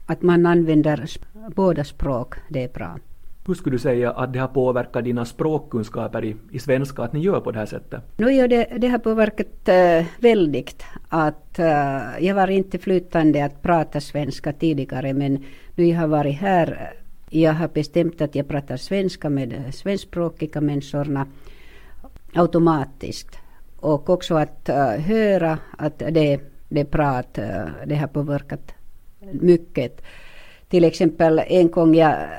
att 0.06 0.22
man 0.22 0.46
använder 0.46 1.10
båda 1.56 1.84
språk, 1.84 2.36
det 2.50 2.64
är 2.64 2.70
bra. 2.70 2.98
Hur 3.48 3.54
skulle 3.54 3.76
du 3.76 3.80
säga 3.80 4.12
att 4.12 4.34
det 4.34 4.40
har 4.40 4.48
påverkat 4.48 5.04
dina 5.04 5.26
språkkunskaper 5.26 6.26
i, 6.26 6.36
i 6.52 6.60
svenska 6.60 7.02
att 7.02 7.14
ni 7.14 7.20
gör 7.20 7.40
på 7.40 7.52
det 7.52 7.60
här 7.60 7.66
sättet? 7.66 8.02
Nu, 8.18 8.32
ja, 8.32 8.48
det, 8.48 8.68
det 8.78 8.88
har 8.88 9.00
påverkat 9.00 9.70
äh, 9.70 10.06
väldigt. 10.20 10.84
Att, 11.10 11.60
äh, 11.60 12.26
jag 12.26 12.36
var 12.36 12.48
inte 12.48 12.78
flytande 12.78 13.46
att 13.46 13.62
prata 13.62 14.02
svenska 14.02 14.54
tidigare 14.54 15.14
men 15.14 15.44
nu 15.76 15.86
jag 15.86 16.00
har 16.00 16.08
varit 16.08 16.36
här 16.36 16.94
jag 17.30 17.54
har 17.54 17.68
bestämt 17.68 18.22
att 18.22 18.36
jag 18.36 18.48
pratar 18.48 18.78
svenska 18.78 19.30
med 19.30 19.76
svenskspråkiga 19.76 20.62
människorna 20.62 21.28
automatiskt. 22.34 23.38
Och 23.76 24.10
också 24.10 24.36
att 24.36 24.70
uh, 24.70 24.76
höra 24.76 25.58
att 25.78 26.00
det, 26.00 26.40
det 26.70 26.86
prat, 26.86 27.38
eh, 27.38 27.66
det 27.86 27.96
har 27.96 28.08
påverkat 28.08 28.74
mycket. 29.32 30.02
Till 30.70 30.84
exempel 30.84 31.42
en 31.48 31.72
gång 31.72 31.96
jag 31.96 32.30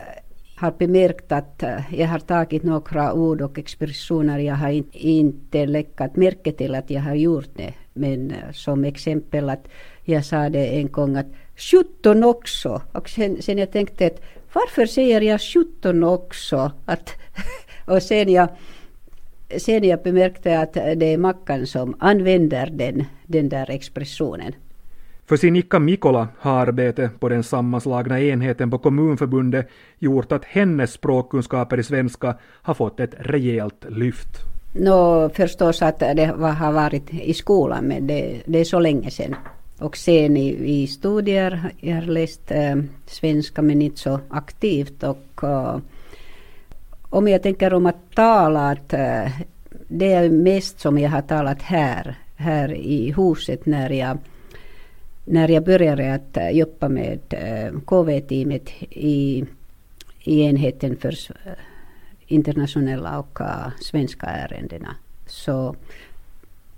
har 0.56 0.72
bemärkt 0.78 1.32
att 1.32 1.62
eh, 1.62 1.94
jag 1.94 2.08
har 2.08 2.18
tagit 2.18 2.62
några 2.62 3.12
ord 3.12 3.40
och 3.40 3.58
expressioner 3.58 4.38
jag 4.38 4.54
har 4.54 4.70
in, 4.70 4.90
inte 4.92 5.66
läckat 5.66 6.16
märke 6.16 6.52
till 6.52 6.75
att 6.75 6.90
jag 6.90 7.00
har 7.00 7.14
gjort 7.14 7.50
det. 7.54 7.75
Men 7.92 8.30
eh, 8.30 8.52
som 8.52 8.84
exempel 8.84 9.50
att 9.50 9.68
jag 10.04 10.25
sa 10.25 10.49
det 10.49 10.66
en 10.66 10.88
gång 10.88 11.16
att 11.16 11.26
17 11.56 12.25
också. 12.25 12.82
Och 12.92 13.08
sen, 13.08 13.42
sen 13.42 13.58
jag 13.58 13.72
tänkte 13.72 14.06
att 14.06 14.20
varför 14.52 14.87
säger 14.87 15.20
jag 15.20 15.40
17 15.40 16.04
också? 16.04 16.72
Att, 16.84 17.10
och 17.87 18.02
sen 18.02 18.28
jag, 18.28 18.49
sen 19.59 19.85
jag 19.85 20.02
bemärkte 20.02 20.59
att 20.59 20.73
det 20.73 21.12
är 21.12 21.19
Mackan 21.19 21.66
som 21.66 21.97
använder 21.99 22.71
den, 22.71 23.04
den 23.26 23.49
där 23.49 23.71
expressionen. 23.71 24.52
För 25.26 25.37
Sinikka 25.37 25.78
Mikola 25.78 26.28
har 26.38 26.66
arbetet 26.66 27.21
på 27.21 27.28
den 27.28 27.42
sammanslagna 27.42 28.21
enheten 28.21 28.71
på 28.71 28.78
Kommunförbundet 28.78 29.69
gjort 29.99 30.33
att 30.33 30.45
hennes 30.45 30.92
språkkunskaper 30.92 31.80
i 31.80 31.83
svenska 31.83 32.37
har 32.62 32.75
fått 32.75 33.00
ett 33.00 33.14
rejält 33.19 33.85
lyft. 33.88 34.28
Nå, 34.73 35.28
förstås 35.28 35.83
att 35.83 35.99
det 35.99 36.25
har 36.59 36.73
varit 36.73 37.14
i 37.14 37.35
skolan, 37.35 37.85
men 37.85 38.07
det, 38.07 38.40
det 38.47 38.59
är 38.59 38.64
så 38.64 38.80
länge 38.80 39.11
sedan. 39.11 39.35
Och 39.78 39.97
sen 39.97 40.37
i, 40.37 40.83
i 40.83 40.87
studier, 40.87 41.73
jag 41.80 41.95
har 41.95 42.02
läst 42.02 42.50
äh, 42.50 42.76
svenska 43.07 43.62
men 43.62 43.83
inte 43.83 44.00
så 44.00 44.21
aktivt. 44.28 45.02
Och 45.02 45.42
äh, 45.42 45.78
om 47.11 47.29
jag 47.29 47.43
tänker 47.43 47.75
om 47.75 47.87
att 47.87 48.14
tala, 48.14 48.71
att 48.71 48.93
eh, 48.93 49.31
det 49.88 50.12
är 50.12 50.31
mest 50.31 50.81
som 50.81 50.99
jag 50.99 51.11
har 51.11 51.23
talat 51.23 51.62
här, 51.62 52.14
här 52.37 52.73
i 52.73 53.14
huset 53.17 53.67
när 53.67 53.90
jag, 53.90 54.19
när 55.25 55.49
jag 55.49 55.64
började 55.64 56.14
att 56.14 56.37
eh, 56.37 56.50
jobba 56.50 56.88
med 56.88 57.21
eh, 57.31 57.81
KV-teamet 57.81 58.71
i, 58.90 59.45
i 60.25 60.43
enheten 60.43 60.97
för 60.97 61.14
internationella 62.26 63.19
och 63.19 63.38
svenska 63.81 64.26
ärendena. 64.26 64.97
Så 65.26 65.76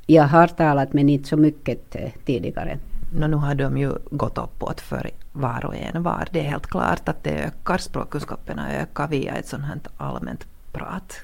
jag 0.07 0.25
har 0.25 0.47
talat 0.47 0.93
men 0.93 1.09
inte 1.09 1.29
så 1.29 1.37
mycket 1.37 1.97
tidigare. 2.25 2.79
No, 3.15 3.27
nu 3.27 3.37
har 3.37 3.55
de 3.55 3.79
ju 3.79 3.93
gått 4.11 4.39
uppåt 4.39 4.81
för 4.81 5.11
var 5.33 5.65
och 5.65 5.77
en 5.77 6.03
var. 6.03 6.29
Det 6.31 6.41
är 6.41 6.51
helt 6.51 6.67
klart 6.67 7.09
att 7.09 7.25
det 7.25 7.45
ökar, 7.45 7.79
språkkunskaperna 7.79 8.73
ökar 8.73 9.09
via 9.09 9.35
ett 9.35 9.49
sånt 9.49 9.65
här 9.65 9.79
allmänt 9.97 10.47
prat. 10.73 11.17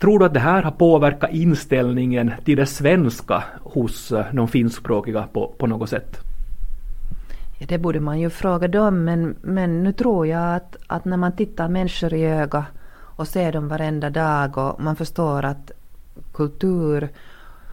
Tror 0.00 0.18
du 0.18 0.24
att 0.24 0.34
det 0.34 0.40
här 0.40 0.62
har 0.62 0.70
påverkat 0.70 1.30
inställningen 1.32 2.32
till 2.44 2.56
det 2.56 2.66
svenska 2.66 3.44
hos 3.62 4.12
eh, 4.12 4.26
de 4.32 4.48
finskspråkiga 4.48 5.28
på, 5.32 5.54
på 5.58 5.66
något 5.66 5.90
sätt? 5.90 6.18
Ja, 7.58 7.66
det 7.68 7.78
borde 7.78 8.00
man 8.00 8.20
ju 8.20 8.30
fråga 8.30 8.68
dem, 8.68 9.04
men, 9.04 9.36
men 9.42 9.82
nu 9.82 9.92
tror 9.92 10.26
jag 10.26 10.56
att, 10.56 10.76
att 10.86 11.04
när 11.04 11.16
man 11.16 11.36
tittar 11.36 11.68
människor 11.68 12.14
i 12.14 12.26
ögat 12.26 12.64
och 13.16 13.28
ser 13.28 13.52
dem 13.52 13.68
varenda 13.68 14.10
dag 14.10 14.58
och 14.58 14.80
man 14.80 14.96
förstår 14.96 15.44
att 15.44 15.70
kultur 16.32 17.08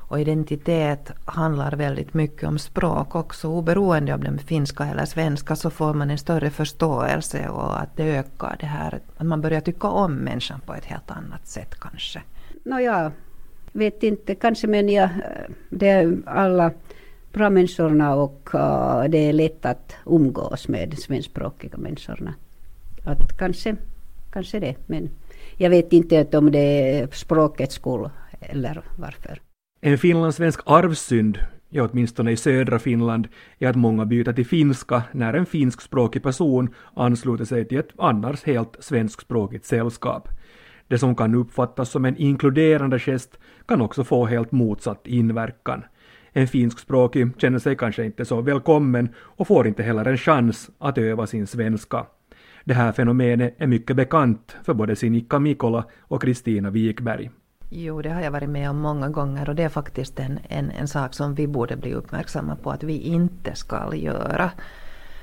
och 0.07 0.19
identitet 0.19 1.11
handlar 1.25 1.71
väldigt 1.71 2.13
mycket 2.13 2.43
om 2.43 2.59
språk 2.59 3.15
också. 3.15 3.47
Oberoende 3.47 4.13
om 4.13 4.21
det 4.21 4.27
är 4.27 4.37
finska 4.37 4.85
eller 4.85 5.05
svenska 5.05 5.55
så 5.55 5.69
får 5.69 5.93
man 5.93 6.11
en 6.11 6.17
större 6.17 6.49
förståelse 6.49 7.49
och 7.49 7.81
att 7.81 7.97
det 7.97 8.03
ökar 8.03 8.57
det 8.59 8.65
här 8.65 8.99
att 9.17 9.25
man 9.25 9.41
börjar 9.41 9.61
tycka 9.61 9.87
om 9.87 10.13
människan 10.13 10.59
på 10.65 10.73
ett 10.73 10.85
helt 10.85 11.11
annat 11.11 11.47
sätt 11.47 11.75
kanske. 11.79 12.21
Nåja, 12.63 13.11
vet 13.71 14.03
inte 14.03 14.35
kanske 14.35 14.67
men 14.67 14.89
jag, 14.89 15.09
det 15.69 15.89
är 15.89 16.17
alla 16.25 16.71
bra 17.33 17.49
människorna 17.49 18.15
och 18.15 18.49
uh, 18.53 19.03
det 19.09 19.17
är 19.17 19.33
lätt 19.33 19.65
att 19.65 19.95
umgås 20.05 20.67
med 20.67 20.99
svenskspråkiga 20.99 21.77
människorna. 21.77 22.33
Att 23.03 23.37
kanske, 23.37 23.75
kanske 24.31 24.59
det 24.59 24.75
men 24.85 25.09
jag 25.57 25.69
vet 25.69 25.93
inte 25.93 26.37
om 26.37 26.51
det 26.51 26.99
är 26.99 27.07
språkets 27.07 27.75
skull 27.75 28.09
eller 28.39 28.81
varför. 28.97 29.44
En 29.85 29.97
finlandssvensk 29.97 30.61
arvsynd, 30.65 31.37
ja 31.69 31.83
åtminstone 31.91 32.31
i 32.31 32.37
södra 32.37 32.79
Finland, 32.79 33.27
är 33.59 33.67
att 33.69 33.75
många 33.75 34.05
byter 34.05 34.33
till 34.33 34.45
finska 34.45 35.03
när 35.11 35.33
en 35.33 35.45
finskspråkig 35.45 36.23
person 36.23 36.69
ansluter 36.95 37.45
sig 37.45 37.65
till 37.67 37.77
ett 37.77 37.91
annars 37.97 38.43
helt 38.43 38.77
svenskspråkigt 38.79 39.65
sällskap. 39.65 40.29
Det 40.87 40.97
som 40.97 41.15
kan 41.15 41.35
uppfattas 41.35 41.89
som 41.89 42.05
en 42.05 42.17
inkluderande 42.17 42.99
gest 42.99 43.39
kan 43.67 43.81
också 43.81 44.03
få 44.03 44.25
helt 44.25 44.51
motsatt 44.51 45.07
inverkan. 45.07 45.83
En 46.31 46.47
finskspråkig 46.47 47.27
känner 47.37 47.59
sig 47.59 47.75
kanske 47.75 48.05
inte 48.05 48.25
så 48.25 48.41
välkommen 48.41 49.09
och 49.17 49.47
får 49.47 49.67
inte 49.67 49.83
heller 49.83 50.05
en 50.05 50.17
chans 50.17 50.69
att 50.77 50.97
öva 50.97 51.27
sin 51.27 51.47
svenska. 51.47 52.05
Det 52.63 52.73
här 52.73 52.91
fenomenet 52.91 53.55
är 53.57 53.67
mycket 53.67 53.95
bekant 53.95 54.57
för 54.63 54.73
både 54.73 54.95
Sinikka 54.95 55.39
Mikola 55.39 55.85
och 56.01 56.21
Kristina 56.21 56.69
Wikberg. 56.69 57.29
Jo, 57.69 58.01
det 58.01 58.09
har 58.09 58.21
jag 58.21 58.31
varit 58.31 58.49
med 58.49 58.69
om 58.69 58.79
många 58.79 59.09
gånger 59.09 59.49
och 59.49 59.55
det 59.55 59.63
är 59.63 59.69
faktiskt 59.69 60.19
en, 60.19 60.39
en, 60.49 60.71
en 60.71 60.87
sak 60.87 61.13
som 61.13 61.35
vi 61.35 61.47
borde 61.47 61.75
bli 61.75 61.93
uppmärksamma 61.93 62.55
på 62.55 62.71
att 62.71 62.83
vi 62.83 62.97
inte 62.97 63.55
ska 63.55 63.95
göra. 63.95 64.51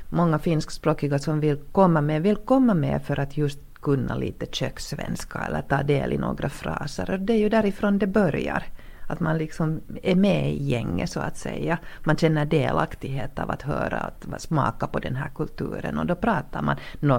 Många 0.08 0.38
finskspråkiga 0.38 1.18
som 1.18 1.40
vill 1.40 1.58
komma 1.72 2.00
med 2.00 2.22
vill 2.22 2.36
komma 2.36 2.74
med 2.74 3.02
för 3.02 3.20
att 3.20 3.36
just 3.36 3.58
kunna 3.82 4.14
lite 4.16 4.46
kökssvenska 4.46 5.38
eller 5.38 5.62
ta 5.62 5.82
del 5.82 6.12
i 6.12 6.18
några 6.18 6.48
fraser. 6.48 7.10
Och 7.10 7.20
det 7.20 7.32
är 7.32 7.38
ju 7.38 7.48
därifrån 7.48 7.98
det 7.98 8.06
börjar. 8.06 8.64
Att 9.08 9.20
man 9.20 9.38
liksom 9.38 9.80
är 10.02 10.14
med 10.14 10.52
i 10.52 10.64
gänget 10.64 11.10
så 11.10 11.20
att 11.20 11.36
säga. 11.36 11.78
Man 12.04 12.16
känner 12.16 12.44
delaktighet 12.44 13.38
av 13.38 13.50
att 13.50 13.62
höra, 13.62 13.96
att 13.98 14.42
smaka 14.42 14.86
på 14.86 14.98
den 14.98 15.16
här 15.16 15.30
kulturen 15.34 15.98
och 15.98 16.06
då 16.06 16.14
pratar 16.14 16.62
man 16.62 16.76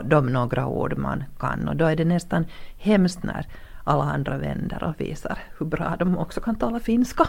de 0.10 0.26
några 0.26 0.68
ord 0.68 0.98
man 0.98 1.24
kan 1.40 1.68
och 1.68 1.76
då 1.76 1.86
är 1.86 1.96
det 1.96 2.06
nästan 2.06 2.46
hemskt 2.78 3.24
när 3.24 3.48
alla 3.84 4.04
andra 4.04 4.38
vänder 4.38 4.84
och 4.84 5.02
visar 5.02 5.38
hur 5.60 5.66
bra 5.66 5.96
de 6.00 6.18
också 6.18 6.42
kan 6.42 6.56
tala 6.56 6.80
finska. 6.80 7.28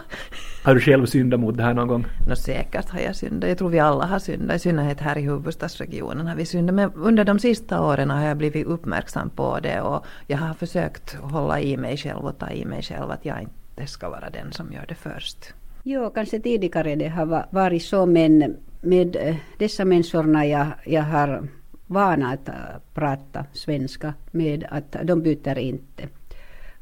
Har 0.63 0.75
du 0.75 0.81
själv 0.81 1.05
syndat 1.05 1.39
mot 1.39 1.57
det 1.57 1.63
här 1.63 1.73
någon 1.73 1.87
gång? 1.87 2.05
No, 2.27 2.35
säkert 2.35 2.89
har 2.89 2.99
jag 2.99 3.15
syndat. 3.15 3.49
Jag 3.49 3.57
tror 3.57 3.69
vi 3.69 3.79
alla 3.79 4.05
har 4.05 4.19
syndat, 4.19 4.55
i 4.55 4.59
synnerhet 4.59 4.99
här 4.99 5.17
i 5.17 5.21
huvudstadsregionen 5.21 6.27
har 6.27 6.35
vi 6.35 6.45
syndat. 6.45 6.75
Men 6.75 6.91
under 6.95 7.23
de 7.25 7.39
sista 7.39 7.81
åren 7.81 8.09
har 8.09 8.25
jag 8.25 8.37
blivit 8.37 8.65
uppmärksam 8.65 9.29
på 9.29 9.59
det 9.59 9.81
och 9.81 10.05
jag 10.27 10.37
har 10.37 10.53
försökt 10.53 11.15
hålla 11.15 11.61
i 11.61 11.77
mig 11.77 11.97
själv 11.97 12.25
och 12.25 12.37
ta 12.37 12.49
i 12.49 12.65
mig 12.65 12.81
själv 12.81 13.11
att 13.11 13.25
jag 13.25 13.41
inte 13.41 13.87
ska 13.87 14.09
vara 14.09 14.29
den 14.29 14.51
som 14.51 14.73
gör 14.73 14.85
det 14.87 14.95
först. 14.95 15.53
Jo, 15.83 16.09
kanske 16.09 16.39
tidigare 16.39 16.95
det 16.95 17.07
har 17.07 17.45
varit 17.49 17.83
så 17.83 18.05
men 18.05 18.55
med 18.81 19.15
eh, 19.15 19.35
dessa 19.57 19.85
människorna 19.85 20.45
jag, 20.45 20.67
jag 20.85 21.03
har 21.03 21.47
vana 21.87 22.31
att 22.31 22.49
prata 22.93 23.45
svenska 23.53 24.13
med 24.31 24.65
att 24.69 24.95
de 25.03 25.21
byter 25.21 25.57
inte. 25.57 26.07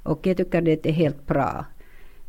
Och 0.03 0.27
jag 0.27 0.37
tycker 0.37 0.61
det 0.61 0.85
är 0.85 0.91
helt 0.91 1.27
bra. 1.27 1.65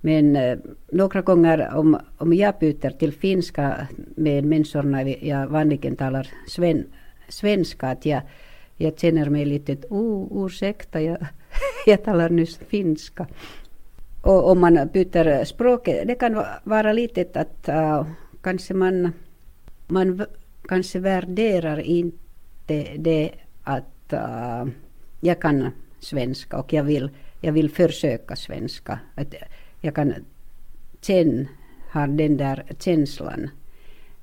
Men 0.00 0.37
eh, 0.37 0.59
några 0.93 1.23
gånger 1.23 1.75
om, 1.75 1.99
om 2.19 2.33
jag 2.33 2.54
byter 2.61 2.90
till 2.90 3.12
finska 3.12 3.88
med 4.16 4.45
människorna 4.45 5.02
jag 5.02 5.47
vanligen 5.47 5.97
talar 5.97 6.28
sven, 6.49 6.85
svenska, 7.28 7.88
att 7.88 8.07
jag, 8.07 8.23
jag 8.76 8.99
känner 8.99 9.31
mig 9.31 9.45
lite, 9.45 9.76
oh, 9.90 10.47
ursäkta, 10.47 11.00
jag, 11.02 11.19
jag 11.87 12.04
talar 12.04 12.28
nyss 12.28 12.57
finska. 12.57 13.26
Och 14.23 14.50
om 14.50 14.61
man 14.61 14.88
byter 14.93 15.45
språk, 15.45 15.85
det 15.85 16.14
kan 16.14 16.43
vara 16.64 16.93
lite 16.93 17.40
att 17.40 17.69
uh, 17.69 18.07
kanske 18.43 18.75
man, 18.75 19.12
man 19.87 20.26
kanske 20.69 20.99
värderar 20.99 21.81
inte 21.81 22.87
det 22.99 23.31
att 23.62 24.12
uh, 24.12 24.73
jag 25.21 25.40
kan 25.40 25.71
svenska 26.00 26.59
och 26.59 26.73
jag 26.73 26.85
vill 26.85 27.11
jag 27.44 27.52
vill 27.52 27.70
försöka 27.70 28.36
svenska. 28.36 28.98
Att 29.14 29.34
jag 29.80 29.94
kan 29.94 30.14
känna, 31.00 31.48
ha 31.92 32.06
den 32.06 32.36
där 32.36 32.64
känslan. 32.78 33.50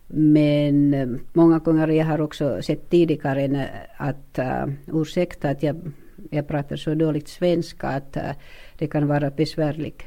Men 0.08 0.94
eh, 0.94 1.08
många 1.34 1.60
gånger 1.60 1.88
jag 1.88 2.06
har 2.06 2.22
också 2.22 2.62
sett 2.62 2.90
tidigare 2.90 3.44
eh, 3.44 3.66
att 3.98 4.40
uh, 4.40 4.74
ursäkta 5.02 5.50
att 5.50 5.64
jag, 5.64 5.92
jag 6.32 6.48
pratar 6.48 6.76
så 6.76 6.96
dåligt 6.96 7.28
svenska 7.28 7.88
att 7.88 8.18
uh, 8.18 8.32
det 8.78 8.88
kan 8.88 9.08
vara 9.08 9.30
besvärligt 9.30 10.04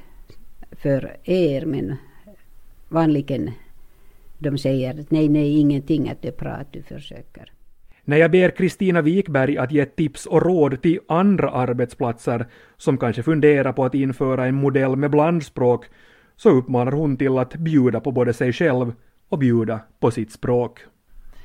för 0.70 1.16
er 1.24 1.66
men 1.66 1.96
vanligen 2.88 3.50
de 4.38 4.58
säger 4.58 5.04
nej, 5.08 5.28
nej, 5.28 5.58
ingenting 5.58 6.08
att 6.08 6.22
det 6.22 6.28
är 6.28 6.38
bra 6.38 6.50
att 6.50 6.72
du 6.72 6.82
försöker. 6.82 7.52
När 8.04 8.16
jag 8.16 8.30
ber 8.30 8.50
Kristina 8.50 9.02
Wikberg 9.02 9.58
att 9.58 9.72
ge 9.72 9.84
tips 9.84 10.26
och 10.26 10.42
råd 10.42 10.82
till 10.82 11.00
andra 11.08 11.50
arbetsplatser 11.50 12.46
som 12.76 12.98
kanske 12.98 13.22
funderar 13.22 13.72
på 13.72 13.84
att 13.84 13.94
införa 13.94 14.46
en 14.46 14.54
modell 14.54 14.96
med 14.96 15.10
blandspråk 15.10 15.86
så 16.36 16.50
uppmanar 16.50 16.92
hon 16.92 17.16
till 17.16 17.38
att 17.38 17.54
bjuda 17.54 18.00
på 18.00 18.12
både 18.12 18.32
sig 18.32 18.52
själv 18.52 18.92
och 19.28 19.38
bjuda 19.38 19.80
på 20.00 20.10
sitt 20.10 20.32
språk. 20.32 20.80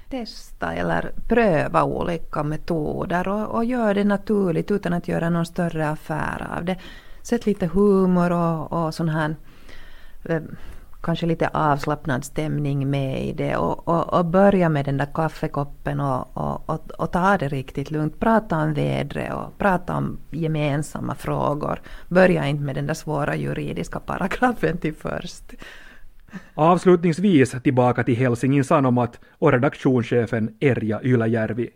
Testa 0.09 0.73
eller 0.73 1.11
pröva 1.27 1.83
olika 1.83 2.43
metoder 2.43 3.27
och, 3.27 3.55
och 3.55 3.65
gör 3.65 3.93
det 3.93 4.03
naturligt 4.03 4.71
utan 4.71 4.93
att 4.93 5.07
göra 5.07 5.29
någon 5.29 5.45
större 5.45 5.89
affär 5.89 6.47
av 6.57 6.65
det. 6.65 6.77
Sätt 7.21 7.45
lite 7.45 7.67
humor 7.67 8.31
och, 8.31 8.71
och 8.71 8.93
sån 8.93 9.09
här 9.09 9.35
eh, 10.25 10.41
kanske 11.01 11.25
lite 11.25 11.47
avslappnad 11.47 12.25
stämning 12.25 12.89
med 12.89 13.25
i 13.25 13.33
det 13.33 13.55
och, 13.55 13.87
och, 13.87 14.13
och 14.13 14.25
börja 14.25 14.69
med 14.69 14.85
den 14.85 14.97
där 14.97 15.07
kaffekoppen 15.13 15.99
och, 15.99 16.37
och, 16.37 16.69
och, 16.69 16.91
och, 16.97 17.11
ta 17.11 17.37
det 17.37 17.47
riktigt 17.47 17.91
lugnt. 17.91 18.19
Prata 18.19 18.57
om 18.57 18.73
vädret 18.73 19.33
och 19.33 19.57
prata 19.57 19.95
om 19.95 20.17
gemensamma 20.29 21.15
frågor. 21.15 21.81
Börja 22.07 22.47
inte 22.47 22.63
med 22.63 22.75
den 22.75 22.87
där 22.87 22.93
svåra 22.93 23.35
juridiska 23.35 23.99
paragrafen 23.99 24.77
till 24.77 24.93
först. 24.93 25.53
Avslutningsvis 26.53 27.55
tillbaka 27.63 28.03
till 28.03 28.15
Helsingin 28.15 28.63
Sanomat 28.63 29.19
och 29.39 29.51
redaktionschefen 29.51 30.55
Erja 30.59 31.03
Ylajärvi. 31.03 31.69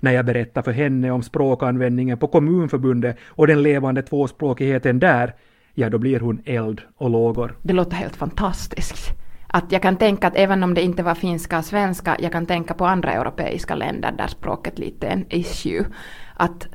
När 0.00 0.12
jag 0.12 0.24
berättar 0.24 0.62
för 0.62 0.72
henne 0.72 1.10
om 1.10 1.22
språkanvändningen 1.22 2.18
på 2.18 2.28
Kommunförbundet 2.28 3.16
och 3.28 3.46
den 3.46 3.62
levande 3.62 4.02
tvåspråkigheten 4.02 4.98
där, 4.98 5.34
ja 5.74 5.90
då 5.90 5.98
blir 5.98 6.20
hon 6.20 6.42
eld 6.44 6.80
och 6.96 7.10
lågor. 7.10 7.56
Det 7.62 7.72
låter 7.72 7.96
helt 7.96 8.16
fantastiskt. 8.16 9.10
Att 9.46 9.72
jag 9.72 9.82
kan 9.82 9.96
tänka 9.96 10.26
att 10.26 10.36
även 10.36 10.62
om 10.62 10.74
det 10.74 10.82
inte 10.82 11.02
var 11.02 11.14
finska 11.14 11.58
och 11.58 11.64
svenska, 11.64 12.16
jag 12.20 12.32
kan 12.32 12.46
tänka 12.46 12.74
på 12.74 12.86
andra 12.86 13.12
europeiska 13.12 13.74
länder 13.74 14.12
där 14.12 14.26
språket 14.26 14.78
lite 14.78 15.06
är 15.06 15.12
en 15.12 15.26
issue. 15.28 15.84
Att 16.34 16.68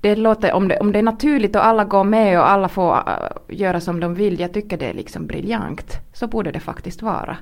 det 0.00 0.16
låter, 0.16 0.52
om 0.52 0.68
det, 0.68 0.78
om 0.80 0.92
det 0.92 0.98
är 0.98 1.02
naturligt 1.02 1.56
och 1.56 1.66
alla 1.66 1.84
går 1.84 2.04
med 2.04 2.38
och 2.38 2.50
alla 2.50 2.68
får 2.68 2.96
äh, 2.96 3.56
göra 3.56 3.80
som 3.80 4.00
de 4.00 4.14
vill, 4.14 4.40
jag 4.40 4.52
tycker 4.52 4.78
det 4.78 4.86
är 4.86 4.94
liksom 4.94 5.26
briljant. 5.26 5.92
Så 6.12 6.26
borde 6.26 6.50
det 6.50 6.60
faktiskt 6.60 7.02
vara. 7.02 7.36